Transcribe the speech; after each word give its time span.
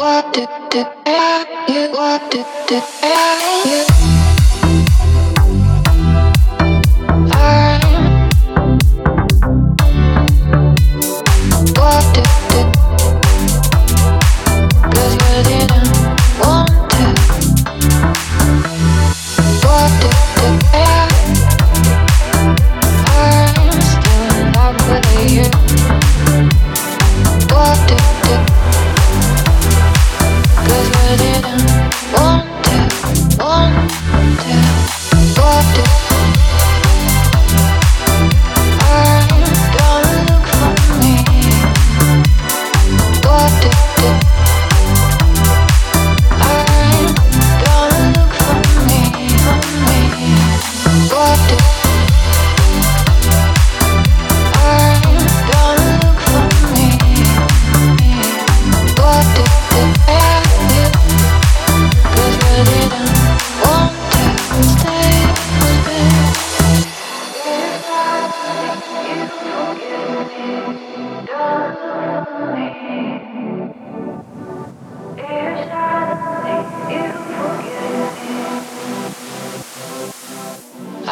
what 0.00 0.32
did 0.32 0.48
do, 0.70 0.82
you 1.68 1.92
do, 1.92 2.80
you. 3.66 4.09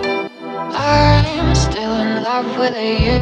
I'm 0.76 1.54
still 1.54 1.96
in 1.98 2.24
love 2.24 2.58
with 2.58 2.76
you. 2.76 3.22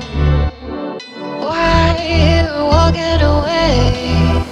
Why 1.44 1.98
you 2.08 2.48
walking 2.64 3.22
away? 3.22 4.46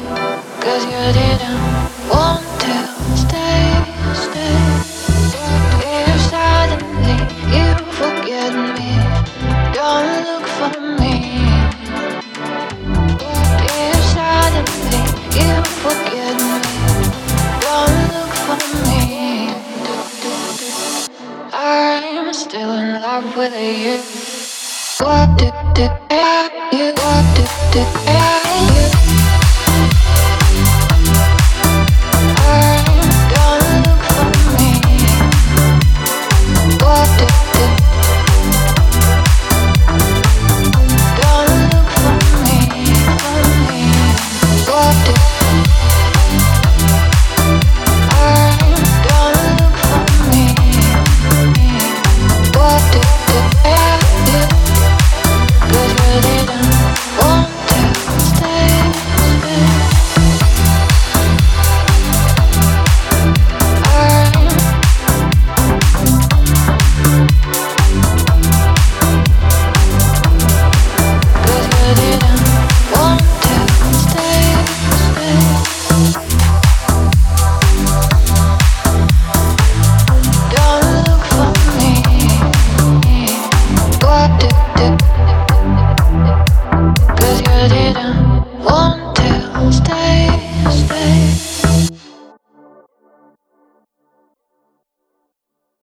Cause 0.59 0.83
you 0.85 1.13
didn't. 1.13 1.80
still 22.51 22.73
in 22.73 23.01
love 23.01 23.37
with 23.37 23.53
you. 23.53 23.95
What 25.05 25.39
did, 25.39 25.53
you? 26.73 26.91
What 26.91 27.25
did, 27.33 27.87
you? 28.75 29.20